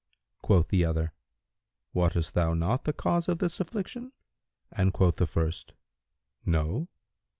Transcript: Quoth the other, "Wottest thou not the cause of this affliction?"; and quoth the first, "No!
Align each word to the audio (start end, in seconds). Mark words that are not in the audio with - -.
Quoth 0.41 0.69
the 0.69 0.83
other, 0.83 1.13
"Wottest 1.93 2.33
thou 2.33 2.55
not 2.55 2.85
the 2.85 2.91
cause 2.91 3.29
of 3.29 3.37
this 3.37 3.59
affliction?"; 3.59 4.13
and 4.71 4.93
quoth 4.93 5.17
the 5.17 5.27
first, 5.27 5.73
"No! 6.43 6.87